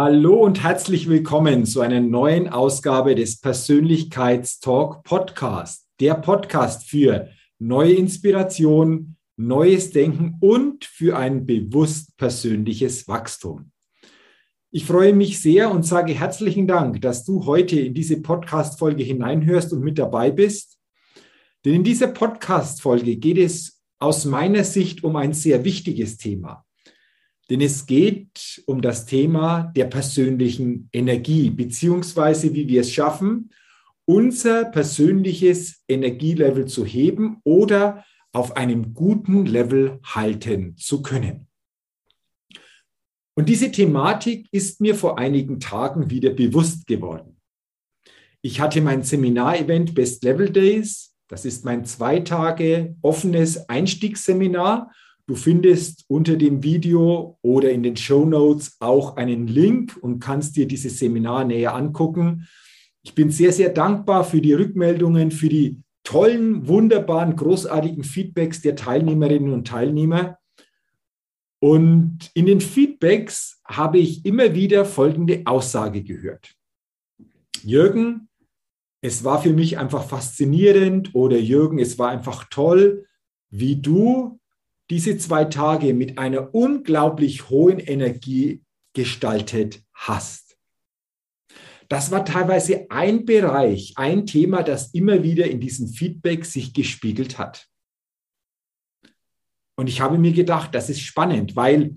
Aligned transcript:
Hallo 0.00 0.36
und 0.44 0.62
herzlich 0.62 1.08
willkommen 1.08 1.66
zu 1.66 1.80
einer 1.80 2.00
neuen 2.00 2.46
Ausgabe 2.48 3.16
des 3.16 3.40
Persönlichkeitstalk 3.40 5.02
Podcast. 5.02 5.88
Der 5.98 6.14
Podcast 6.14 6.88
für 6.88 7.30
neue 7.58 7.94
Inspiration, 7.94 9.16
neues 9.36 9.90
Denken 9.90 10.36
und 10.38 10.84
für 10.84 11.18
ein 11.18 11.46
bewusst 11.46 12.16
persönliches 12.16 13.08
Wachstum. 13.08 13.72
Ich 14.70 14.84
freue 14.84 15.14
mich 15.14 15.42
sehr 15.42 15.68
und 15.68 15.84
sage 15.84 16.14
herzlichen 16.14 16.68
Dank, 16.68 17.02
dass 17.02 17.24
du 17.24 17.46
heute 17.46 17.80
in 17.80 17.92
diese 17.92 18.22
Podcast-Folge 18.22 19.02
hineinhörst 19.02 19.72
und 19.72 19.80
mit 19.80 19.98
dabei 19.98 20.30
bist. 20.30 20.78
Denn 21.64 21.74
in 21.74 21.82
dieser 21.82 22.06
Podcast-Folge 22.06 23.16
geht 23.16 23.38
es 23.38 23.82
aus 23.98 24.26
meiner 24.26 24.62
Sicht 24.62 25.02
um 25.02 25.16
ein 25.16 25.32
sehr 25.32 25.64
wichtiges 25.64 26.18
Thema. 26.18 26.64
Denn 27.50 27.60
es 27.60 27.86
geht 27.86 28.62
um 28.66 28.82
das 28.82 29.06
Thema 29.06 29.72
der 29.74 29.86
persönlichen 29.86 30.88
Energie, 30.92 31.50
beziehungsweise 31.50 32.52
wie 32.54 32.68
wir 32.68 32.82
es 32.82 32.92
schaffen, 32.92 33.50
unser 34.04 34.66
persönliches 34.66 35.82
Energielevel 35.88 36.66
zu 36.66 36.84
heben 36.84 37.40
oder 37.44 38.04
auf 38.32 38.56
einem 38.56 38.94
guten 38.94 39.46
Level 39.46 40.00
halten 40.04 40.76
zu 40.76 41.02
können. 41.02 41.46
Und 43.34 43.48
diese 43.48 43.70
Thematik 43.70 44.48
ist 44.50 44.80
mir 44.80 44.94
vor 44.94 45.18
einigen 45.18 45.60
Tagen 45.60 46.10
wieder 46.10 46.30
bewusst 46.30 46.86
geworden. 46.86 47.40
Ich 48.42 48.60
hatte 48.60 48.80
mein 48.80 49.02
Seminarevent 49.02 49.94
Best 49.94 50.24
Level 50.24 50.50
Days. 50.50 51.14
Das 51.28 51.44
ist 51.44 51.64
mein 51.64 51.84
zwei 51.84 52.20
Tage 52.20 52.96
offenes 53.02 53.68
Einstiegsseminar 53.68 54.90
Du 55.28 55.34
findest 55.34 56.06
unter 56.08 56.36
dem 56.36 56.62
Video 56.62 57.38
oder 57.42 57.70
in 57.70 57.82
den 57.82 57.98
Show 57.98 58.24
Notes 58.24 58.78
auch 58.80 59.16
einen 59.16 59.46
Link 59.46 59.94
und 60.00 60.20
kannst 60.20 60.56
dir 60.56 60.66
dieses 60.66 60.98
Seminar 60.98 61.44
näher 61.44 61.74
angucken. 61.74 62.48
Ich 63.02 63.14
bin 63.14 63.30
sehr, 63.30 63.52
sehr 63.52 63.68
dankbar 63.68 64.24
für 64.24 64.40
die 64.40 64.54
Rückmeldungen, 64.54 65.30
für 65.30 65.50
die 65.50 65.82
tollen, 66.02 66.66
wunderbaren, 66.66 67.36
großartigen 67.36 68.04
Feedbacks 68.04 68.62
der 68.62 68.74
Teilnehmerinnen 68.74 69.52
und 69.52 69.68
Teilnehmer. 69.68 70.38
Und 71.60 72.30
in 72.32 72.46
den 72.46 72.62
Feedbacks 72.62 73.60
habe 73.66 73.98
ich 73.98 74.24
immer 74.24 74.54
wieder 74.54 74.86
folgende 74.86 75.42
Aussage 75.44 76.04
gehört. 76.04 76.54
Jürgen, 77.62 78.30
es 79.02 79.24
war 79.24 79.42
für 79.42 79.52
mich 79.52 79.76
einfach 79.76 80.08
faszinierend 80.08 81.14
oder 81.14 81.36
Jürgen, 81.36 81.78
es 81.78 81.98
war 81.98 82.08
einfach 82.08 82.44
toll, 82.48 83.06
wie 83.50 83.76
du 83.76 84.38
diese 84.90 85.18
zwei 85.18 85.44
Tage 85.44 85.94
mit 85.94 86.18
einer 86.18 86.54
unglaublich 86.54 87.50
hohen 87.50 87.78
Energie 87.78 88.62
gestaltet 88.94 89.82
hast. 89.92 90.56
Das 91.88 92.10
war 92.10 92.24
teilweise 92.24 92.90
ein 92.90 93.24
Bereich, 93.24 93.94
ein 93.96 94.26
Thema, 94.26 94.62
das 94.62 94.92
immer 94.92 95.22
wieder 95.22 95.46
in 95.46 95.60
diesem 95.60 95.88
Feedback 95.88 96.44
sich 96.44 96.74
gespiegelt 96.74 97.38
hat. 97.38 97.66
Und 99.76 99.88
ich 99.88 100.00
habe 100.00 100.18
mir 100.18 100.32
gedacht, 100.32 100.74
das 100.74 100.90
ist 100.90 101.00
spannend, 101.00 101.56
weil 101.56 101.94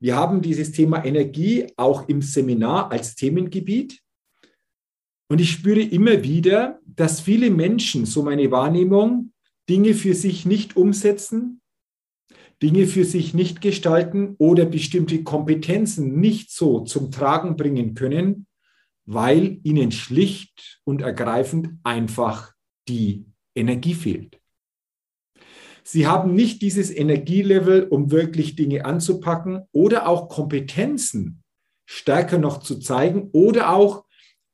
wir 0.00 0.16
haben 0.16 0.42
dieses 0.42 0.72
Thema 0.72 1.04
Energie 1.04 1.66
auch 1.76 2.08
im 2.08 2.22
Seminar 2.22 2.90
als 2.90 3.14
Themengebiet. 3.14 4.00
Und 5.28 5.40
ich 5.40 5.50
spüre 5.50 5.82
immer 5.82 6.22
wieder, 6.22 6.80
dass 6.86 7.20
viele 7.20 7.50
Menschen, 7.50 8.06
so 8.06 8.22
meine 8.22 8.50
Wahrnehmung, 8.50 9.32
Dinge 9.68 9.94
für 9.94 10.14
sich 10.14 10.46
nicht 10.46 10.76
umsetzen, 10.76 11.57
Dinge 12.62 12.86
für 12.86 13.04
sich 13.04 13.34
nicht 13.34 13.60
gestalten 13.60 14.34
oder 14.38 14.64
bestimmte 14.64 15.22
Kompetenzen 15.22 16.18
nicht 16.18 16.50
so 16.50 16.80
zum 16.80 17.10
Tragen 17.10 17.56
bringen 17.56 17.94
können, 17.94 18.46
weil 19.06 19.60
ihnen 19.62 19.92
schlicht 19.92 20.80
und 20.84 21.00
ergreifend 21.00 21.70
einfach 21.84 22.52
die 22.88 23.26
Energie 23.54 23.94
fehlt. 23.94 24.40
Sie 25.84 26.06
haben 26.06 26.34
nicht 26.34 26.60
dieses 26.60 26.94
Energielevel, 26.94 27.84
um 27.84 28.10
wirklich 28.10 28.56
Dinge 28.56 28.84
anzupacken 28.84 29.62
oder 29.72 30.06
auch 30.06 30.28
Kompetenzen 30.28 31.42
stärker 31.86 32.36
noch 32.36 32.60
zu 32.60 32.78
zeigen 32.78 33.30
oder 33.32 33.72
auch 33.72 34.04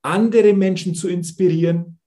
andere 0.01 0.53
Menschen 0.53 0.95
zu 0.95 1.09
inspirieren, 1.09 1.99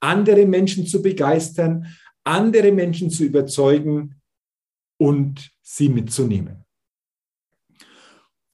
andere 0.00 0.44
Menschen 0.44 0.86
zu 0.86 1.00
begeistern, 1.00 1.86
andere 2.24 2.72
Menschen 2.72 3.08
zu 3.08 3.24
überzeugen, 3.24 4.20
und 5.04 5.50
sie 5.60 5.90
mitzunehmen. 5.90 6.64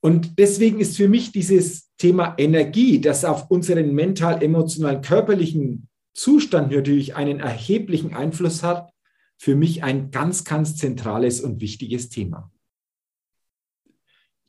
Und 0.00 0.36
deswegen 0.40 0.80
ist 0.80 0.96
für 0.96 1.08
mich 1.08 1.30
dieses 1.30 1.94
Thema 1.96 2.34
Energie, 2.38 3.00
das 3.00 3.24
auf 3.24 3.52
unseren 3.52 3.94
mental, 3.94 4.42
emotional, 4.42 5.00
körperlichen 5.00 5.88
Zustand 6.12 6.72
natürlich 6.72 7.14
einen 7.14 7.38
erheblichen 7.38 8.14
Einfluss 8.14 8.64
hat, 8.64 8.92
für 9.38 9.54
mich 9.54 9.84
ein 9.84 10.10
ganz, 10.10 10.44
ganz 10.44 10.76
zentrales 10.76 11.40
und 11.40 11.60
wichtiges 11.60 12.08
Thema. 12.08 12.50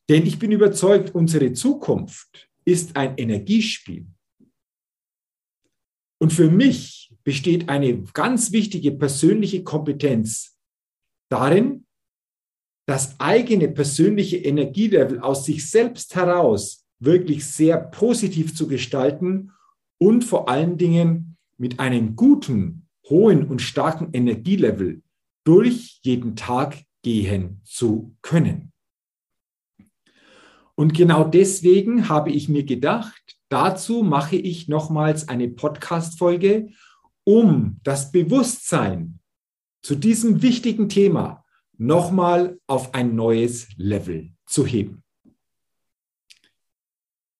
Denn 0.09 0.25
ich 0.25 0.39
bin 0.39 0.51
überzeugt, 0.51 1.13
unsere 1.13 1.53
Zukunft 1.53 2.49
ist 2.65 2.95
ein 2.95 3.15
Energiespiel. 3.17 4.07
Und 6.19 6.33
für 6.33 6.49
mich 6.49 7.13
besteht 7.23 7.69
eine 7.69 8.01
ganz 8.13 8.51
wichtige 8.51 8.91
persönliche 8.91 9.63
Kompetenz 9.63 10.57
darin, 11.29 11.85
das 12.91 13.17
eigene 13.21 13.69
persönliche 13.69 14.35
Energielevel 14.35 15.21
aus 15.21 15.45
sich 15.45 15.69
selbst 15.69 16.13
heraus 16.13 16.85
wirklich 16.99 17.45
sehr 17.45 17.77
positiv 17.77 18.53
zu 18.53 18.67
gestalten 18.67 19.53
und 19.97 20.25
vor 20.25 20.49
allen 20.49 20.77
Dingen 20.77 21.37
mit 21.57 21.79
einem 21.79 22.17
guten, 22.17 22.89
hohen 23.09 23.47
und 23.47 23.61
starken 23.61 24.09
Energielevel 24.11 25.03
durch 25.45 26.01
jeden 26.03 26.35
Tag 26.35 26.83
gehen 27.01 27.61
zu 27.63 28.13
können. 28.21 28.73
Und 30.75 30.93
genau 30.93 31.23
deswegen 31.23 32.09
habe 32.09 32.29
ich 32.29 32.49
mir 32.49 32.65
gedacht, 32.65 33.37
dazu 33.47 34.03
mache 34.03 34.35
ich 34.35 34.67
nochmals 34.67 35.29
eine 35.29 35.47
Podcast-Folge, 35.47 36.71
um 37.23 37.79
das 37.83 38.11
Bewusstsein 38.11 39.19
zu 39.81 39.95
diesem 39.95 40.41
wichtigen 40.41 40.89
Thema 40.89 41.40
nochmal 41.81 42.59
auf 42.67 42.93
ein 42.93 43.15
neues 43.15 43.69
Level 43.75 44.29
zu 44.45 44.67
heben. 44.67 45.03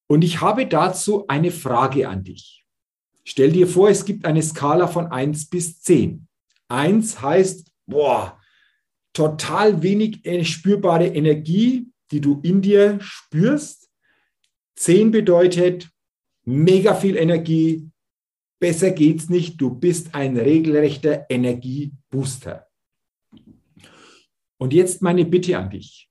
Und 0.08 0.24
ich 0.24 0.42
habe 0.42 0.66
dazu 0.66 1.28
eine 1.28 1.52
Frage 1.52 2.10
an 2.10 2.24
dich. 2.24 2.66
Stell 3.24 3.52
dir 3.52 3.68
vor, 3.68 3.90
es 3.90 4.04
gibt 4.04 4.26
eine 4.26 4.42
Skala 4.42 4.88
von 4.88 5.12
1 5.12 5.48
bis 5.52 5.82
10. 5.82 6.28
1 6.70 7.22
heißt, 7.22 7.72
boah, 7.86 8.42
total 9.14 9.84
wenig 9.84 10.22
spürbare 10.48 11.06
Energie, 11.06 11.92
die 12.10 12.20
du 12.20 12.40
in 12.42 12.64
dir 12.64 12.98
spürst. 13.00 13.92
10 14.76 15.12
bedeutet 15.12 15.88
mega 16.46 16.96
viel 16.96 17.16
Energie, 17.16 17.92
besser 18.60 18.90
geht's 18.90 19.30
nicht, 19.30 19.62
du 19.62 19.70
bist 19.70 20.16
ein 20.16 20.36
regelrechter 20.36 21.28
Energiebooster. 21.30 22.71
Und 24.62 24.74
jetzt 24.74 25.02
meine 25.02 25.26
Bitte 25.26 25.58
an 25.58 25.72
dich. 25.72 26.08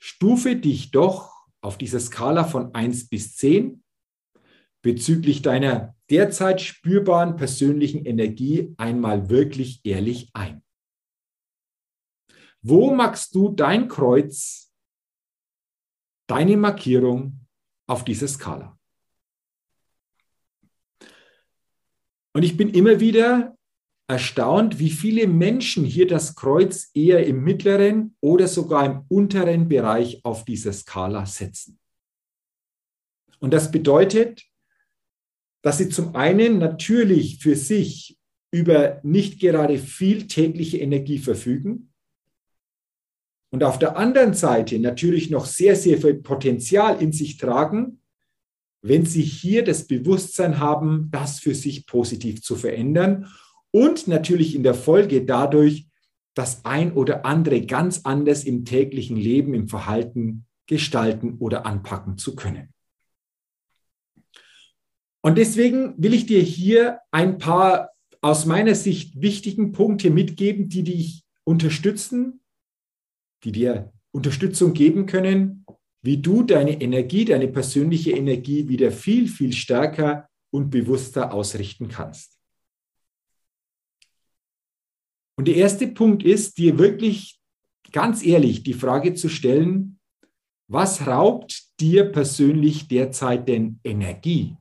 Stufe 0.00 0.56
dich 0.56 0.90
doch 0.90 1.46
auf 1.60 1.78
dieser 1.78 2.00
Skala 2.00 2.42
von 2.42 2.74
1 2.74 3.08
bis 3.08 3.36
10 3.36 3.84
bezüglich 4.82 5.42
deiner 5.42 5.94
derzeit 6.10 6.60
spürbaren 6.60 7.36
persönlichen 7.36 8.04
Energie 8.04 8.74
einmal 8.78 9.30
wirklich 9.30 9.80
ehrlich 9.84 10.28
ein. 10.32 10.64
Wo 12.62 12.92
magst 12.92 13.32
du 13.36 13.50
dein 13.50 13.86
Kreuz, 13.86 14.72
deine 16.26 16.56
Markierung 16.56 17.46
auf 17.86 18.04
dieser 18.04 18.26
Skala? 18.26 18.76
Und 22.32 22.42
ich 22.42 22.56
bin 22.56 22.70
immer 22.70 22.98
wieder 22.98 23.56
erstaunt, 24.06 24.78
wie 24.78 24.90
viele 24.90 25.26
Menschen 25.26 25.84
hier 25.84 26.06
das 26.06 26.34
Kreuz 26.34 26.90
eher 26.94 27.26
im 27.26 27.42
mittleren 27.42 28.16
oder 28.20 28.48
sogar 28.48 28.84
im 28.84 29.04
unteren 29.08 29.68
Bereich 29.68 30.24
auf 30.24 30.44
dieser 30.44 30.72
Skala 30.72 31.26
setzen. 31.26 31.78
Und 33.40 33.52
das 33.52 33.70
bedeutet, 33.70 34.44
dass 35.62 35.78
sie 35.78 35.88
zum 35.88 36.14
einen 36.14 36.58
natürlich 36.58 37.38
für 37.38 37.56
sich 37.56 38.18
über 38.50 39.00
nicht 39.02 39.40
gerade 39.40 39.78
viel 39.78 40.26
tägliche 40.26 40.78
Energie 40.78 41.18
verfügen 41.18 41.94
und 43.54 43.62
auf 43.62 43.78
der 43.78 43.96
anderen 43.96 44.34
Seite 44.34 44.80
natürlich 44.80 45.30
noch 45.30 45.46
sehr, 45.46 45.76
sehr 45.76 45.98
viel 45.98 46.14
Potenzial 46.14 47.00
in 47.00 47.12
sich 47.12 47.36
tragen, 47.36 48.00
wenn 48.82 49.06
sie 49.06 49.22
hier 49.22 49.62
das 49.62 49.86
Bewusstsein 49.86 50.58
haben, 50.58 51.08
das 51.12 51.38
für 51.38 51.54
sich 51.54 51.86
positiv 51.86 52.42
zu 52.42 52.56
verändern 52.56 53.28
und 53.74 54.06
natürlich 54.06 54.54
in 54.54 54.62
der 54.62 54.74
Folge 54.74 55.24
dadurch 55.24 55.88
das 56.34 56.64
ein 56.64 56.92
oder 56.92 57.26
andere 57.26 57.66
ganz 57.66 58.02
anders 58.04 58.44
im 58.44 58.64
täglichen 58.64 59.16
Leben, 59.16 59.52
im 59.52 59.66
Verhalten 59.66 60.46
gestalten 60.68 61.38
oder 61.40 61.66
anpacken 61.66 62.16
zu 62.16 62.36
können. 62.36 62.72
Und 65.22 65.38
deswegen 65.38 66.00
will 66.00 66.14
ich 66.14 66.26
dir 66.26 66.40
hier 66.40 67.00
ein 67.10 67.38
paar 67.38 67.90
aus 68.20 68.46
meiner 68.46 68.76
Sicht 68.76 69.20
wichtigen 69.20 69.72
Punkte 69.72 70.10
mitgeben, 70.10 70.68
die 70.68 70.84
dich 70.84 71.24
unterstützen, 71.42 72.44
die 73.42 73.50
dir 73.50 73.92
Unterstützung 74.12 74.72
geben 74.72 75.06
können, 75.06 75.66
wie 76.00 76.18
du 76.18 76.44
deine 76.44 76.80
Energie, 76.80 77.24
deine 77.24 77.48
persönliche 77.48 78.12
Energie 78.12 78.68
wieder 78.68 78.92
viel, 78.92 79.26
viel 79.26 79.52
stärker 79.52 80.28
und 80.52 80.70
bewusster 80.70 81.34
ausrichten 81.34 81.88
kannst. 81.88 82.33
Und 85.36 85.48
der 85.48 85.56
erste 85.56 85.88
Punkt 85.88 86.22
ist, 86.22 86.58
dir 86.58 86.78
wirklich 86.78 87.40
ganz 87.92 88.24
ehrlich 88.24 88.62
die 88.62 88.74
Frage 88.74 89.14
zu 89.14 89.28
stellen, 89.28 89.98
was 90.68 91.06
raubt 91.06 91.80
dir 91.80 92.10
persönlich 92.10 92.88
derzeit 92.88 93.48
denn 93.48 93.80
Energie? 93.84 94.56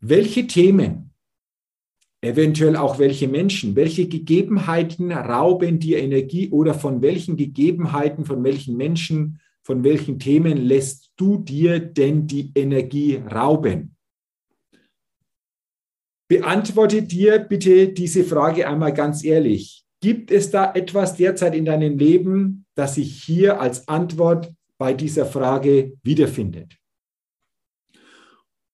Welche 0.00 0.46
Themen, 0.46 1.10
eventuell 2.20 2.76
auch 2.76 2.98
welche 2.98 3.28
Menschen, 3.28 3.76
welche 3.76 4.08
Gegebenheiten 4.08 5.12
rauben 5.12 5.78
dir 5.78 5.98
Energie 5.98 6.50
oder 6.50 6.74
von 6.74 7.02
welchen 7.02 7.36
Gegebenheiten, 7.36 8.24
von 8.24 8.42
welchen 8.44 8.76
Menschen, 8.76 9.40
von 9.62 9.84
welchen 9.84 10.18
Themen 10.18 10.56
lässt 10.56 11.12
du 11.16 11.38
dir 11.38 11.78
denn 11.80 12.26
die 12.26 12.52
Energie 12.54 13.16
rauben? 13.16 13.97
Beantworte 16.28 17.02
dir 17.02 17.38
bitte 17.38 17.88
diese 17.88 18.22
Frage 18.22 18.68
einmal 18.68 18.92
ganz 18.92 19.24
ehrlich. 19.24 19.84
Gibt 20.00 20.30
es 20.30 20.50
da 20.50 20.72
etwas 20.74 21.16
derzeit 21.16 21.54
in 21.54 21.64
deinem 21.64 21.98
Leben, 21.98 22.66
das 22.74 22.96
sich 22.96 23.24
hier 23.24 23.60
als 23.60 23.88
Antwort 23.88 24.52
bei 24.76 24.92
dieser 24.92 25.24
Frage 25.26 25.94
wiederfindet? 26.02 26.76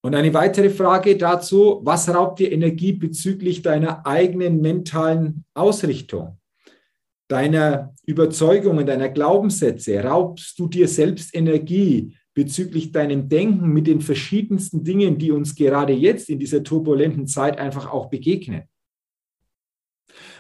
Und 0.03 0.15
eine 0.15 0.35
weitere 0.35 0.69
Frage 0.69 1.17
dazu, 1.17 1.81
was 1.83 2.12
raubt 2.12 2.41
dir 2.41 2.53
Energie 2.53 2.93
bezüglich 2.93 3.62
deiner 3.62 4.05
eigenen 4.05 4.61
mentalen 4.61 5.45
Ausrichtung, 5.55 6.39
deiner 7.29 7.95
Überzeugungen, 8.05 8.85
deiner 8.85 9.09
Glaubenssätze? 9.09 10.03
Raubst 10.05 10.59
du 10.59 10.69
dir 10.69 10.89
selbst 10.89 11.35
Energie 11.35 12.19
bezüglich 12.35 12.93
deinem 12.93 13.29
Denken 13.29 13.69
mit 13.73 13.87
den 13.87 14.01
verschiedensten 14.01 14.85
Dingen, 14.85 15.19
die 15.19 15.31
uns 15.31 15.55
gerade 15.55 15.93
jetzt 15.93 16.29
in 16.29 16.39
dieser 16.39 16.63
turbulenten 16.63 17.27
Zeit 17.27 17.59
einfach 17.59 17.91
auch 17.91 18.11
begegnen? 18.11 18.65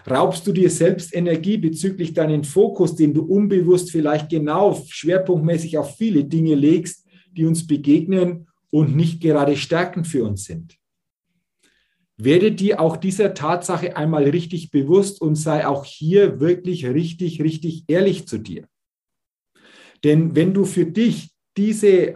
Raubst 0.08 0.46
du 0.46 0.52
dir 0.52 0.70
selbst 0.70 1.14
Energie 1.14 1.56
bezüglich 1.56 2.12
deinen 2.12 2.44
Fokus, 2.44 2.94
den 2.94 3.14
du 3.14 3.22
unbewusst 3.22 3.90
vielleicht 3.90 4.28
genau 4.28 4.82
schwerpunktmäßig 4.88 5.78
auf 5.78 5.96
viele 5.96 6.24
Dinge 6.24 6.54
legst, 6.54 7.06
die 7.32 7.46
uns 7.46 7.66
begegnen 7.66 8.48
und 8.70 8.94
nicht 8.94 9.20
gerade 9.20 9.56
stärkend 9.56 10.06
für 10.06 10.24
uns 10.24 10.44
sind? 10.44 10.76
Werde 12.16 12.52
dir 12.52 12.80
auch 12.80 12.96
dieser 12.96 13.34
Tatsache 13.34 13.96
einmal 13.96 14.24
richtig 14.24 14.70
bewusst 14.70 15.20
und 15.20 15.34
sei 15.34 15.66
auch 15.66 15.84
hier 15.84 16.38
wirklich 16.38 16.86
richtig, 16.86 17.42
richtig 17.42 17.84
ehrlich 17.88 18.28
zu 18.28 18.38
dir. 18.38 18.68
Denn 20.04 20.36
wenn 20.36 20.54
du 20.54 20.64
für 20.64 20.86
dich 20.86 21.33
diese 21.56 22.14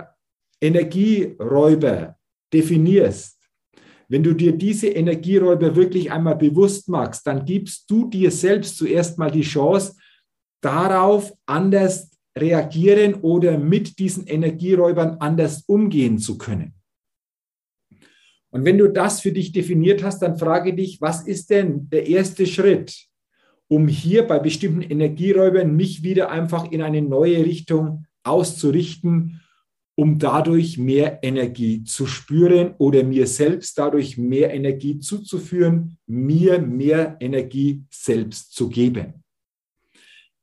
Energieräuber 0.60 2.16
definierst, 2.52 3.38
wenn 4.08 4.22
du 4.22 4.32
dir 4.32 4.52
diese 4.52 4.88
Energieräuber 4.88 5.76
wirklich 5.76 6.10
einmal 6.10 6.36
bewusst 6.36 6.88
machst, 6.88 7.26
dann 7.26 7.44
gibst 7.44 7.90
du 7.90 8.08
dir 8.08 8.30
selbst 8.30 8.78
zuerst 8.78 9.18
mal 9.18 9.30
die 9.30 9.42
Chance, 9.42 9.96
darauf 10.62 11.32
anders 11.46 12.10
reagieren 12.36 13.14
oder 13.14 13.58
mit 13.58 13.98
diesen 13.98 14.26
Energieräubern 14.26 15.18
anders 15.20 15.62
umgehen 15.66 16.18
zu 16.18 16.38
können. 16.38 16.74
Und 18.50 18.64
wenn 18.64 18.78
du 18.78 18.88
das 18.88 19.20
für 19.20 19.32
dich 19.32 19.52
definiert 19.52 20.02
hast, 20.02 20.20
dann 20.20 20.38
frage 20.38 20.74
dich, 20.74 21.00
was 21.00 21.26
ist 21.26 21.50
denn 21.50 21.90
der 21.90 22.06
erste 22.06 22.46
Schritt, 22.46 23.08
um 23.68 23.88
hier 23.88 24.26
bei 24.26 24.38
bestimmten 24.38 24.80
Energieräubern 24.80 25.76
mich 25.76 26.02
wieder 26.02 26.30
einfach 26.30 26.70
in 26.70 26.80
eine 26.80 27.02
neue 27.02 27.44
Richtung 27.44 28.06
auszurichten, 28.24 29.40
um 29.94 30.18
dadurch 30.18 30.78
mehr 30.78 31.18
Energie 31.22 31.82
zu 31.82 32.06
spüren 32.06 32.74
oder 32.78 33.02
mir 33.02 33.26
selbst 33.26 33.76
dadurch 33.76 34.16
mehr 34.16 34.54
Energie 34.54 35.00
zuzuführen, 35.00 35.98
mir 36.06 36.60
mehr 36.60 37.16
Energie 37.20 37.84
selbst 37.90 38.54
zu 38.54 38.68
geben. 38.68 39.24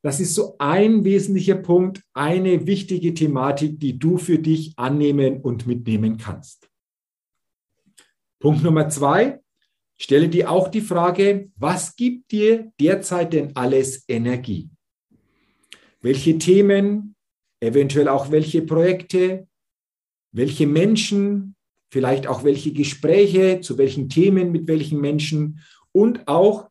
Das 0.05 0.19
ist 0.19 0.35
so 0.35 0.55
ein 0.59 1.03
wesentlicher 1.03 1.55
Punkt, 1.55 2.03
eine 2.13 2.67
wichtige 2.67 3.13
Thematik, 3.13 3.79
die 3.79 3.97
du 3.97 4.17
für 4.17 4.37
dich 4.37 4.77
annehmen 4.77 5.41
und 5.41 5.65
mitnehmen 5.65 6.17
kannst. 6.17 6.69
Punkt 8.39 8.61
Nummer 8.61 8.89
zwei, 8.89 9.39
stelle 9.97 10.29
dir 10.29 10.51
auch 10.51 10.67
die 10.67 10.81
Frage, 10.81 11.49
was 11.55 11.95
gibt 11.95 12.31
dir 12.31 12.71
derzeit 12.79 13.33
denn 13.33 13.55
alles 13.55 14.03
Energie? 14.07 14.69
Welche 16.01 16.37
Themen, 16.37 17.14
eventuell 17.59 18.07
auch 18.07 18.31
welche 18.31 18.61
Projekte, 18.61 19.47
welche 20.31 20.67
Menschen, 20.67 21.55
vielleicht 21.89 22.27
auch 22.27 22.43
welche 22.43 22.73
Gespräche, 22.73 23.61
zu 23.61 23.77
welchen 23.77 24.09
Themen, 24.09 24.51
mit 24.51 24.67
welchen 24.67 24.99
Menschen 24.99 25.61
und 25.91 26.27
auch, 26.27 26.69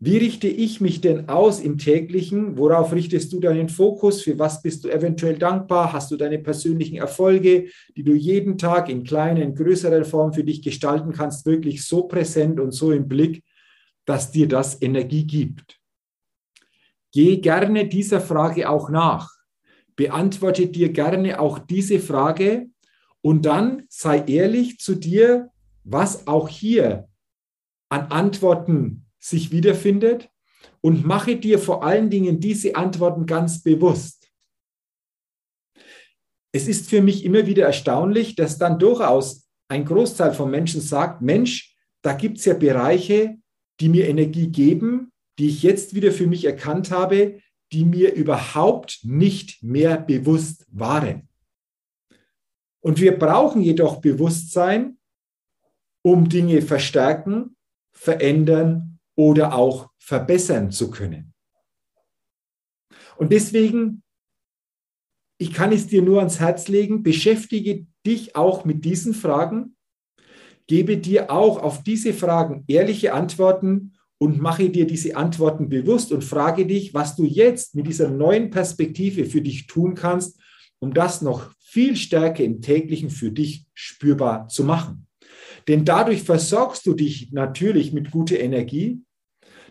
wie 0.00 0.18
richte 0.18 0.46
ich 0.46 0.80
mich 0.80 1.00
denn 1.00 1.28
aus 1.28 1.58
im 1.58 1.76
täglichen? 1.76 2.56
Worauf 2.56 2.92
richtest 2.92 3.32
du 3.32 3.40
deinen 3.40 3.68
Fokus? 3.68 4.22
Für 4.22 4.38
was 4.38 4.62
bist 4.62 4.84
du 4.84 4.88
eventuell 4.90 5.38
dankbar? 5.38 5.92
Hast 5.92 6.12
du 6.12 6.16
deine 6.16 6.38
persönlichen 6.38 6.98
Erfolge, 6.98 7.68
die 7.96 8.04
du 8.04 8.12
jeden 8.12 8.58
Tag 8.58 8.90
in 8.90 9.02
kleinen, 9.02 9.56
größerer 9.56 10.04
Form 10.04 10.32
für 10.32 10.44
dich 10.44 10.62
gestalten 10.62 11.12
kannst, 11.12 11.46
wirklich 11.46 11.84
so 11.84 12.02
präsent 12.02 12.60
und 12.60 12.70
so 12.70 12.92
im 12.92 13.08
Blick, 13.08 13.42
dass 14.04 14.30
dir 14.30 14.46
das 14.46 14.80
Energie 14.80 15.26
gibt? 15.26 15.80
Geh 17.10 17.38
gerne 17.38 17.88
dieser 17.88 18.20
Frage 18.20 18.68
auch 18.68 18.90
nach 18.90 19.37
beantworte 19.98 20.68
dir 20.68 20.92
gerne 20.92 21.40
auch 21.40 21.58
diese 21.58 21.98
Frage 21.98 22.70
und 23.20 23.44
dann 23.44 23.82
sei 23.88 24.22
ehrlich 24.26 24.78
zu 24.78 24.94
dir, 24.94 25.50
was 25.82 26.28
auch 26.28 26.48
hier 26.48 27.08
an 27.90 28.12
Antworten 28.12 29.06
sich 29.18 29.50
wiederfindet 29.50 30.30
und 30.80 31.04
mache 31.04 31.34
dir 31.34 31.58
vor 31.58 31.82
allen 31.82 32.10
Dingen 32.10 32.38
diese 32.38 32.76
Antworten 32.76 33.26
ganz 33.26 33.64
bewusst. 33.64 34.30
Es 36.52 36.68
ist 36.68 36.88
für 36.88 37.02
mich 37.02 37.24
immer 37.24 37.46
wieder 37.46 37.66
erstaunlich, 37.66 38.36
dass 38.36 38.56
dann 38.56 38.78
durchaus 38.78 39.48
ein 39.66 39.84
Großteil 39.84 40.32
von 40.32 40.48
Menschen 40.48 40.80
sagt, 40.80 41.22
Mensch, 41.22 41.76
da 42.02 42.12
gibt 42.12 42.38
es 42.38 42.44
ja 42.44 42.54
Bereiche, 42.54 43.38
die 43.80 43.88
mir 43.88 44.08
Energie 44.08 44.46
geben, 44.46 45.10
die 45.40 45.48
ich 45.48 45.64
jetzt 45.64 45.96
wieder 45.96 46.12
für 46.12 46.28
mich 46.28 46.44
erkannt 46.44 46.92
habe, 46.92 47.40
die 47.72 47.84
mir 47.84 48.14
überhaupt 48.14 49.00
nicht 49.02 49.62
mehr 49.62 49.98
bewusst 49.98 50.66
waren. 50.70 51.28
Und 52.80 53.00
wir 53.00 53.18
brauchen 53.18 53.62
jedoch 53.62 54.00
Bewusstsein, 54.00 54.98
um 56.02 56.28
Dinge 56.28 56.62
verstärken, 56.62 57.56
verändern 57.92 58.98
oder 59.14 59.54
auch 59.54 59.90
verbessern 59.98 60.70
zu 60.70 60.90
können. 60.90 61.34
Und 63.16 63.32
deswegen, 63.32 64.04
ich 65.38 65.52
kann 65.52 65.72
es 65.72 65.88
dir 65.88 66.02
nur 66.02 66.20
ans 66.20 66.38
Herz 66.38 66.68
legen, 66.68 67.02
beschäftige 67.02 67.86
dich 68.06 68.36
auch 68.36 68.64
mit 68.64 68.84
diesen 68.84 69.12
Fragen, 69.12 69.76
gebe 70.68 70.98
dir 70.98 71.30
auch 71.30 71.58
auf 71.60 71.82
diese 71.82 72.14
Fragen 72.14 72.64
ehrliche 72.68 73.12
Antworten 73.12 73.97
und 74.18 74.40
mache 74.40 74.68
dir 74.68 74.86
diese 74.86 75.16
Antworten 75.16 75.68
bewusst 75.68 76.12
und 76.12 76.24
frage 76.24 76.66
dich, 76.66 76.92
was 76.92 77.16
du 77.16 77.24
jetzt 77.24 77.74
mit 77.74 77.86
dieser 77.86 78.10
neuen 78.10 78.50
Perspektive 78.50 79.24
für 79.24 79.40
dich 79.40 79.66
tun 79.66 79.94
kannst, 79.94 80.38
um 80.80 80.92
das 80.92 81.22
noch 81.22 81.52
viel 81.60 81.96
stärker 81.96 82.42
im 82.42 82.60
täglichen 82.60 83.10
für 83.10 83.30
dich 83.30 83.66
spürbar 83.74 84.48
zu 84.48 84.64
machen. 84.64 85.06
Denn 85.68 85.84
dadurch 85.84 86.22
versorgst 86.22 86.86
du 86.86 86.94
dich 86.94 87.32
natürlich 87.32 87.92
mit 87.92 88.10
guter 88.10 88.38
Energie, 88.40 89.02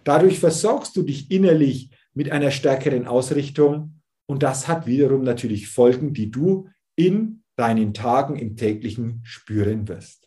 dadurch 0.03 0.39
versorgst 0.39 0.95
du 0.95 1.03
dich 1.03 1.31
innerlich 1.31 1.89
mit 2.13 2.31
einer 2.31 2.51
stärkeren 2.51 3.07
Ausrichtung 3.07 4.01
und 4.27 4.43
das 4.43 4.67
hat 4.67 4.85
wiederum 4.85 5.23
natürlich 5.23 5.67
Folgen, 5.67 6.13
die 6.13 6.29
du 6.31 6.69
in 6.95 7.43
deinen 7.55 7.93
Tagen 7.93 8.37
im 8.37 8.55
täglichen 8.55 9.21
spüren 9.23 9.87
wirst. 9.87 10.26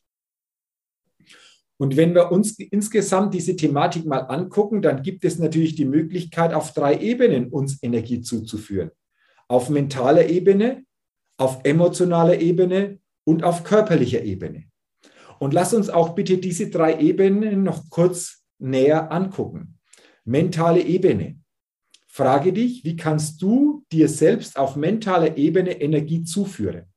Und 1.81 1.97
wenn 1.97 2.15
wir 2.15 2.31
uns 2.31 2.59
insgesamt 2.59 3.33
diese 3.33 3.57
Thematik 3.57 4.05
mal 4.05 4.19
angucken, 4.19 4.83
dann 4.83 5.03
gibt 5.03 5.25
es 5.25 5.39
natürlich 5.39 5.77
die 5.77 5.87
Möglichkeit, 5.87 6.53
auf 6.53 6.75
drei 6.75 6.99
Ebenen 6.99 7.49
uns 7.49 7.83
Energie 7.83 8.21
zuzuführen. 8.21 8.91
Auf 9.49 9.71
mentaler 9.71 10.29
Ebene, 10.29 10.85
auf 11.39 11.61
emotionaler 11.65 12.39
Ebene 12.39 12.99
und 13.25 13.45
auf 13.45 13.65
körperlicher 13.65 14.23
Ebene. 14.23 14.65
Und 15.39 15.55
lass 15.55 15.73
uns 15.73 15.89
auch 15.89 16.11
bitte 16.11 16.37
diese 16.37 16.69
drei 16.69 17.01
Ebenen 17.01 17.63
noch 17.63 17.89
kurz 17.89 18.45
näher 18.59 19.11
angucken. 19.11 19.79
Mentale 20.27 20.83
Ebene. 20.83 21.41
Frage 22.09 22.53
dich, 22.53 22.85
wie 22.85 22.97
kannst 22.97 23.41
du 23.41 23.87
dir 23.91 24.11
selbst 24.11 24.59
auf 24.59 24.77
mentaler 24.77 25.39
Ebene 25.39 25.81
Energie 25.81 26.25
zuführen? 26.25 26.93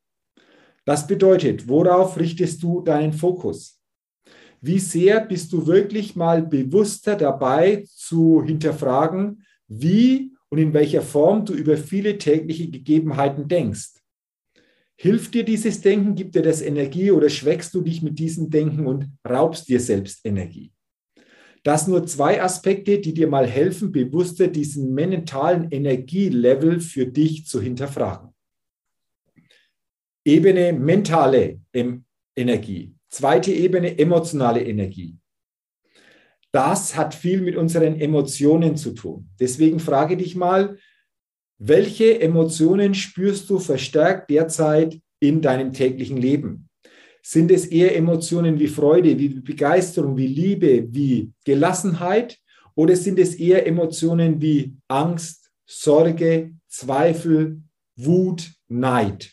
Das 0.84 1.08
bedeutet, 1.08 1.70
worauf 1.70 2.20
richtest 2.20 2.62
du 2.62 2.82
deinen 2.82 3.14
Fokus? 3.14 3.80
Wie 4.66 4.80
sehr 4.80 5.20
bist 5.20 5.52
du 5.52 5.68
wirklich 5.68 6.16
mal 6.16 6.42
bewusster 6.42 7.18
dabei 7.18 7.84
zu 7.86 8.42
hinterfragen, 8.46 9.44
wie 9.68 10.32
und 10.48 10.58
in 10.58 10.74
welcher 10.74 11.02
Form 11.02 11.44
du 11.44 11.54
über 11.54 11.76
viele 11.76 12.18
tägliche 12.18 12.70
Gegebenheiten 12.70 13.50
denkst? 13.50 13.96
Hilft 14.96 15.34
dir 15.34 15.44
dieses 15.44 15.82
Denken, 15.82 16.16
gibt 16.16 16.36
dir 16.36 16.44
das 16.44 16.62
Energie 16.62 17.12
oder 17.12 17.28
schwächst 17.28 17.74
du 17.74 17.82
dich 17.82 18.02
mit 18.02 18.18
diesem 18.20 18.50
Denken 18.50 18.88
und 18.88 19.10
raubst 19.30 19.68
dir 19.68 19.82
selbst 19.82 20.26
Energie? 20.26 20.72
Das 21.64 21.90
nur 21.90 22.08
zwei 22.08 22.42
Aspekte, 22.42 23.00
die 23.00 23.14
dir 23.14 23.28
mal 23.28 23.46
helfen, 23.46 23.92
bewusster 23.92 24.48
diesen 24.48 24.94
mentalen 24.94 25.72
Energielevel 25.72 26.80
für 26.80 27.06
dich 27.06 27.46
zu 27.46 27.62
hinterfragen. 27.62 28.30
Ebene 30.24 30.72
mentale 30.72 31.60
Energie. 32.34 32.96
Zweite 33.14 33.52
Ebene 33.52 34.00
emotionale 34.00 34.64
Energie. 34.64 35.20
Das 36.52 36.96
hat 36.96 37.14
viel 37.14 37.42
mit 37.42 37.56
unseren 37.56 38.02
Emotionen 38.02 38.76
zu 38.76 38.96
tun. 38.96 39.30
Deswegen 39.40 39.80
frage 39.80 40.18
dich 40.18 40.36
mal, 40.36 40.80
welche 41.60 42.20
Emotionen 42.20 42.96
spürst 42.96 43.48
du 43.52 43.60
verstärkt 43.60 44.32
derzeit 44.32 45.00
in 45.20 45.44
deinem 45.44 45.74
täglichen 45.74 46.18
Leben? 46.18 46.70
Sind 47.22 47.52
es 47.52 47.68
eher 47.68 47.96
Emotionen 47.96 48.58
wie 48.58 48.68
Freude, 48.68 49.20
wie 49.20 49.30
Begeisterung, 49.30 50.18
wie 50.18 50.26
Liebe, 50.26 50.88
wie 50.90 51.32
Gelassenheit? 51.46 52.40
Oder 52.74 52.96
sind 52.96 53.20
es 53.20 53.36
eher 53.36 53.68
Emotionen 53.68 54.42
wie 54.42 54.76
Angst, 54.88 55.52
Sorge, 55.68 56.56
Zweifel, 56.68 57.62
Wut, 57.96 58.52
Neid? 58.70 59.32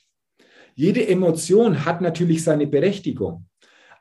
Jede 0.74 1.08
Emotion 1.08 1.86
hat 1.86 2.02
natürlich 2.02 2.44
seine 2.44 2.66
Berechtigung. 2.66 3.46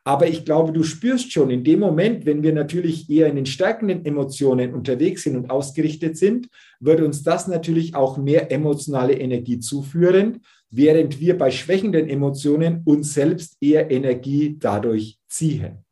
Aber 0.03 0.27
ich 0.27 0.45
glaube, 0.45 0.71
du 0.71 0.83
spürst 0.83 1.31
schon 1.31 1.49
in 1.49 1.63
dem 1.63 1.79
Moment, 1.79 2.25
wenn 2.25 2.41
wir 2.41 2.53
natürlich 2.53 3.09
eher 3.09 3.27
in 3.27 3.35
den 3.35 3.45
stärkenden 3.45 4.05
Emotionen 4.05 4.73
unterwegs 4.73 5.23
sind 5.23 5.35
und 5.35 5.49
ausgerichtet 5.49 6.17
sind, 6.17 6.47
wird 6.79 7.01
uns 7.01 7.23
das 7.23 7.47
natürlich 7.47 7.95
auch 7.95 8.17
mehr 8.17 8.51
emotionale 8.51 9.13
Energie 9.13 9.59
zuführen, 9.59 10.41
während 10.69 11.19
wir 11.19 11.37
bei 11.37 11.51
schwächenden 11.51 12.07
Emotionen 12.07 12.81
uns 12.85 13.13
selbst 13.13 13.57
eher 13.59 13.91
Energie 13.91 14.55
dadurch 14.59 15.17
ziehen. 15.27 15.83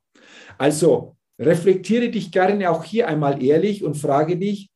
Also 0.58 1.16
reflektiere 1.40 2.10
dich 2.10 2.32
gerne 2.32 2.70
auch 2.72 2.84
hier 2.84 3.08
einmal 3.08 3.44
ehrlich 3.44 3.84
und 3.84 3.96
frage 3.96 4.38
dich, 4.38 4.72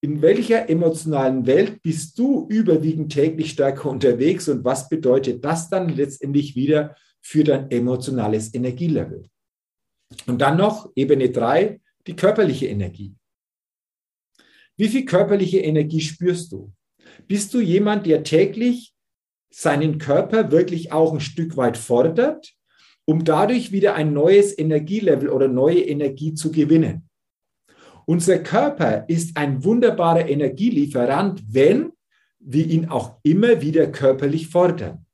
in 0.00 0.20
welcher 0.20 0.68
emotionalen 0.68 1.46
Welt 1.46 1.80
bist 1.82 2.18
du 2.18 2.46
überwiegend 2.50 3.10
täglich 3.10 3.52
stärker 3.52 3.88
unterwegs 3.88 4.48
und 4.50 4.62
was 4.62 4.90
bedeutet 4.90 5.42
das 5.42 5.70
dann 5.70 5.88
letztendlich 5.88 6.54
wieder 6.54 6.94
für 7.24 7.42
dein 7.42 7.70
emotionales 7.70 8.54
Energielevel? 8.54 9.28
Und 10.26 10.40
dann 10.40 10.58
noch 10.58 10.92
Ebene 10.94 11.30
3, 11.30 11.80
die 12.06 12.14
körperliche 12.14 12.66
Energie. 12.66 13.14
Wie 14.76 14.88
viel 14.88 15.04
körperliche 15.04 15.58
Energie 15.58 16.00
spürst 16.00 16.52
du? 16.52 16.72
Bist 17.26 17.54
du 17.54 17.60
jemand, 17.60 18.06
der 18.06 18.24
täglich 18.24 18.94
seinen 19.50 19.98
Körper 19.98 20.50
wirklich 20.50 20.92
auch 20.92 21.12
ein 21.12 21.20
Stück 21.20 21.56
weit 21.56 21.78
fordert, 21.78 22.52
um 23.06 23.24
dadurch 23.24 23.72
wieder 23.72 23.94
ein 23.94 24.12
neues 24.12 24.56
Energielevel 24.56 25.28
oder 25.28 25.48
neue 25.48 25.80
Energie 25.80 26.34
zu 26.34 26.52
gewinnen? 26.52 27.08
Unser 28.06 28.40
Körper 28.40 29.08
ist 29.08 29.36
ein 29.36 29.64
wunderbarer 29.64 30.28
Energielieferant, 30.28 31.42
wenn 31.48 31.92
wir 32.38 32.66
ihn 32.66 32.88
auch 32.90 33.18
immer 33.22 33.62
wieder 33.62 33.86
körperlich 33.90 34.48
fordern. 34.48 35.06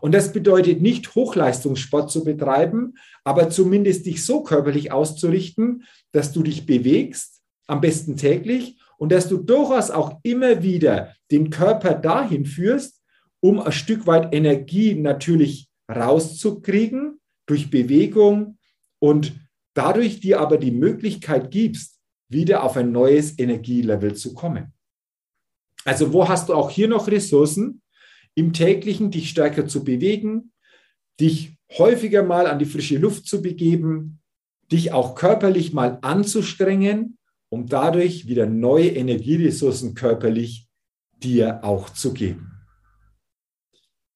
Und 0.00 0.12
das 0.12 0.32
bedeutet 0.32 0.80
nicht 0.80 1.14
Hochleistungssport 1.14 2.10
zu 2.10 2.24
betreiben, 2.24 2.94
aber 3.24 3.50
zumindest 3.50 4.06
dich 4.06 4.24
so 4.24 4.42
körperlich 4.42 4.92
auszurichten, 4.92 5.84
dass 6.12 6.32
du 6.32 6.42
dich 6.42 6.66
bewegst, 6.66 7.42
am 7.66 7.80
besten 7.80 8.16
täglich, 8.16 8.78
und 8.98 9.12
dass 9.12 9.28
du 9.28 9.38
durchaus 9.38 9.90
auch 9.90 10.18
immer 10.22 10.62
wieder 10.62 11.14
den 11.30 11.50
Körper 11.50 11.94
dahin 11.94 12.46
führst, 12.46 13.00
um 13.40 13.60
ein 13.60 13.72
Stück 13.72 14.06
weit 14.06 14.34
Energie 14.34 14.94
natürlich 14.94 15.68
rauszukriegen 15.90 17.20
durch 17.46 17.70
Bewegung 17.70 18.58
und 18.98 19.38
dadurch 19.74 20.20
dir 20.20 20.40
aber 20.40 20.58
die 20.58 20.72
Möglichkeit 20.72 21.50
gibst, 21.50 21.98
wieder 22.28 22.62
auf 22.62 22.76
ein 22.76 22.92
neues 22.92 23.38
Energielevel 23.38 24.14
zu 24.14 24.34
kommen. 24.34 24.72
Also 25.84 26.12
wo 26.12 26.28
hast 26.28 26.48
du 26.48 26.54
auch 26.54 26.70
hier 26.70 26.88
noch 26.88 27.08
Ressourcen, 27.08 27.80
im 28.38 28.52
täglichen 28.52 29.10
dich 29.10 29.30
stärker 29.30 29.66
zu 29.66 29.82
bewegen, 29.82 30.52
dich 31.20 31.56
häufiger 31.76 32.22
mal 32.22 32.46
an 32.46 32.60
die 32.60 32.66
frische 32.66 32.96
Luft 32.96 33.26
zu 33.26 33.42
begeben, 33.42 34.20
dich 34.70 34.92
auch 34.92 35.16
körperlich 35.16 35.72
mal 35.72 35.98
anzustrengen, 36.02 37.18
um 37.48 37.66
dadurch 37.66 38.28
wieder 38.28 38.46
neue 38.46 38.90
Energieressourcen 38.90 39.94
körperlich 39.94 40.68
dir 41.16 41.64
auch 41.64 41.90
zu 41.90 42.12
geben. 42.12 42.52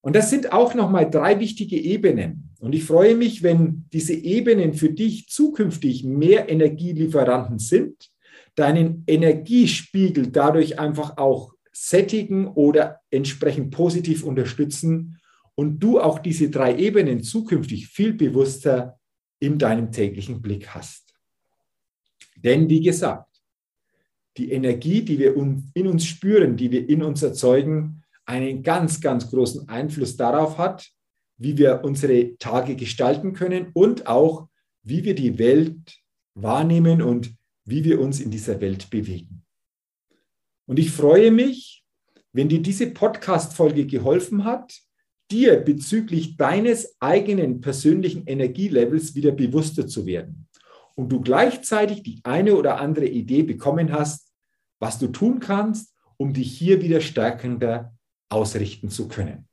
Und 0.03 0.15
das 0.15 0.31
sind 0.31 0.53
auch 0.53 0.75
nochmal 0.75 1.11
drei 1.11 1.41
wichtige 1.41 1.77
Ebenen. 1.77 2.51
Und 2.61 2.75
ich 2.75 2.85
freue 2.85 3.17
mich, 3.17 3.43
wenn 3.43 3.87
diese 3.93 4.15
Ebenen 4.15 4.75
für 4.75 4.91
dich 4.91 5.29
zukünftig 5.29 6.05
mehr 6.05 6.49
Energielieferanten 6.49 7.59
sind, 7.59 8.09
deinen 8.55 9.03
Energiespiegel 9.07 10.29
dadurch 10.29 10.79
einfach 10.79 11.17
auch 11.17 11.55
sättigen 11.73 12.47
oder 12.49 13.01
entsprechend 13.11 13.71
positiv 13.71 14.25
unterstützen 14.25 15.19
und 15.55 15.79
du 15.79 16.01
auch 16.01 16.19
diese 16.19 16.51
drei 16.51 16.77
Ebenen 16.77 17.23
zukünftig 17.23 17.89
viel 17.89 18.13
bewusster 18.13 18.99
in 19.39 19.59
deinem 19.59 19.91
täglichen 19.91 20.41
Blick 20.41 20.69
hast. 20.69 21.15
Denn 22.37 22.69
wie 22.69 22.81
gesagt, 22.81 23.29
die 24.37 24.53
Energie, 24.53 25.03
die 25.03 25.19
wir 25.19 25.35
in 25.37 25.87
uns 25.87 26.07
spüren, 26.07 26.57
die 26.57 26.71
wir 26.71 26.89
in 26.89 27.03
uns 27.03 27.23
erzeugen, 27.23 28.03
einen 28.25 28.63
ganz, 28.63 29.01
ganz 29.01 29.29
großen 29.31 29.69
Einfluss 29.69 30.17
darauf 30.17 30.59
hat, 30.59 30.89
wie 31.37 31.59
wir 31.59 31.83
unsere 31.85 32.37
Tage 32.39 32.77
gestalten 32.77 33.33
können 33.33 33.71
und 33.75 34.07
auch, 34.07 34.49
wie 34.83 35.05
wir 35.05 35.15
die 35.15 35.39
Welt 35.39 35.99
wahrnehmen 36.35 37.03
und 37.03 37.35
wie 37.65 37.85
wir 37.85 38.01
uns 38.01 38.21
in 38.21 38.31
dieser 38.31 38.61
Welt 38.61 38.91
bewegen. 38.91 39.42
Und 40.67 40.79
ich 40.79 40.91
freue 40.91 41.31
mich, 41.31 41.85
wenn 42.33 42.49
dir 42.49 42.63
diese 42.63 42.91
Podcast-Folge 42.91 43.87
geholfen 43.87 44.45
hat, 44.45 44.75
dir 45.31 45.57
bezüglich 45.57 46.37
deines 46.37 46.97
eigenen 47.01 47.61
persönlichen 47.61 48.27
Energielevels 48.27 49.15
wieder 49.15 49.33
bewusster 49.33 49.87
zu 49.87 50.07
werden 50.07 50.49
und 50.95 51.11
du 51.11 51.21
gleichzeitig 51.21 52.03
die 52.03 52.21
eine 52.25 52.55
oder 52.55 52.81
andere 52.81 53.07
Idee 53.07 53.43
bekommen 53.43 53.93
hast, 53.93 54.33
was 54.79 54.99
du 54.99 55.09
tun 55.09 55.41
kannst, 55.41 55.95
um 56.17 56.33
dich 56.33 56.57
hier 56.57 56.83
wieder 56.83 57.01
stärkender 57.01 57.95
ausrichten 58.29 58.91
zu 58.91 59.09
können. 59.09 59.49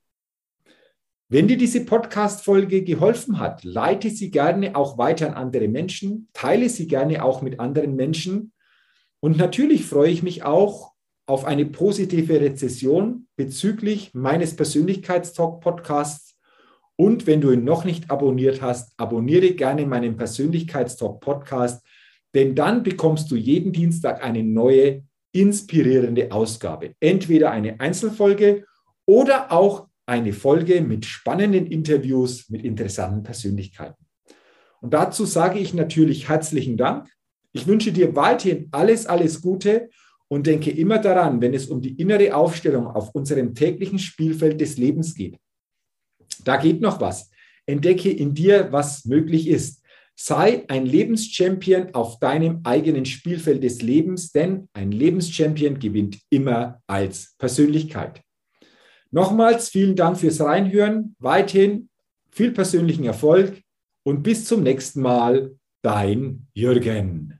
Wenn 1.31 1.47
dir 1.47 1.57
diese 1.57 1.85
Podcast-Folge 1.85 2.83
geholfen 2.83 3.39
hat, 3.39 3.63
leite 3.63 4.09
sie 4.09 4.31
gerne 4.31 4.75
auch 4.75 4.97
weiter 4.97 5.27
an 5.27 5.33
andere 5.35 5.67
Menschen, 5.67 6.27
teile 6.33 6.69
sie 6.69 6.87
gerne 6.87 7.23
auch 7.23 7.41
mit 7.41 7.59
anderen 7.59 7.95
Menschen. 7.95 8.51
Und 9.19 9.37
natürlich 9.37 9.85
freue 9.85 10.09
ich 10.09 10.23
mich 10.23 10.43
auch 10.43 10.93
auf 11.29 11.45
eine 11.45 11.67
positive 11.67 12.41
Rezession 12.41 13.27
bezüglich 13.35 14.15
meines 14.15 14.55
Persönlichkeitstalk-Podcasts 14.55 16.35
Und 16.95 17.27
wenn 17.27 17.39
du 17.39 17.51
ihn 17.51 17.63
noch 17.63 17.85
nicht 17.85 18.09
abonniert 18.09 18.63
hast, 18.63 18.93
abonniere 18.97 19.51
gerne 19.51 19.85
meinen 19.85 20.17
Persönlichkeitstalk 20.17 21.21
Podcast, 21.21 21.85
denn 22.33 22.55
dann 22.55 22.81
bekommst 22.81 23.29
du 23.29 23.35
jeden 23.35 23.71
Dienstag 23.71 24.23
eine 24.23 24.43
neue 24.43 25.03
inspirierende 25.31 26.31
Ausgabe. 26.31 26.95
Entweder 26.99 27.51
eine 27.51 27.79
Einzelfolge 27.79 28.65
oder 29.05 29.51
auch 29.51 29.87
eine 30.07 30.33
Folge 30.33 30.81
mit 30.81 31.05
spannenden 31.05 31.67
Interviews 31.67 32.49
mit 32.49 32.63
interessanten 32.63 33.21
Persönlichkeiten. 33.21 34.03
Und 34.81 34.95
dazu 34.95 35.25
sage 35.25 35.59
ich 35.59 35.75
natürlich 35.75 36.27
herzlichen 36.27 36.75
Dank. 36.75 37.07
Ich 37.51 37.67
wünsche 37.67 37.91
dir 37.91 38.15
weiterhin 38.15 38.67
alles, 38.71 39.05
alles 39.05 39.41
Gute 39.41 39.89
und 40.29 40.47
denke 40.47 40.71
immer 40.71 40.99
daran, 40.99 41.41
wenn 41.41 41.53
es 41.53 41.67
um 41.67 41.81
die 41.81 41.99
innere 41.99 42.35
Aufstellung 42.35 42.87
auf 42.87 43.13
unserem 43.13 43.53
täglichen 43.53 43.99
Spielfeld 43.99 44.61
des 44.61 44.77
Lebens 44.77 45.15
geht. 45.15 45.37
Da 46.45 46.57
geht 46.57 46.81
noch 46.81 47.01
was. 47.01 47.29
Entdecke 47.65 48.11
in 48.11 48.33
dir, 48.33 48.71
was 48.71 49.05
möglich 49.05 49.47
ist. 49.47 49.83
Sei 50.15 50.65
ein 50.67 50.85
Lebenschampion 50.85 51.93
auf 51.93 52.19
deinem 52.19 52.59
eigenen 52.63 53.05
Spielfeld 53.05 53.63
des 53.63 53.81
Lebens, 53.81 54.31
denn 54.31 54.67
ein 54.73 54.91
Lebenschampion 54.91 55.79
gewinnt 55.79 56.19
immer 56.29 56.81
als 56.87 57.35
Persönlichkeit. 57.37 58.21
Nochmals 59.11 59.69
vielen 59.69 59.95
Dank 59.95 60.19
fürs 60.19 60.41
Reinhören. 60.41 61.15
Weiterhin 61.19 61.89
viel 62.31 62.51
persönlichen 62.51 63.05
Erfolg 63.05 63.61
und 64.03 64.21
bis 64.21 64.45
zum 64.45 64.61
nächsten 64.61 65.01
Mal. 65.01 65.55
Dein 65.81 66.47
Jürgen. 66.53 67.39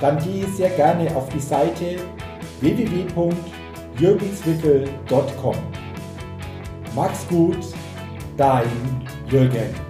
dann 0.00 0.18
gehe 0.18 0.48
sehr 0.48 0.70
gerne 0.70 1.14
auf 1.14 1.28
die 1.28 1.40
Seite 1.40 1.96
www.jürgenswickel.com. 2.60 5.56
Max 6.94 7.26
gut, 7.28 7.58
dein 8.36 8.66
Jürgen. 9.30 9.89